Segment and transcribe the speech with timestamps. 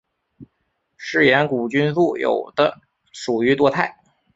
[0.97, 3.95] 嗜盐古菌素有的属于多肽。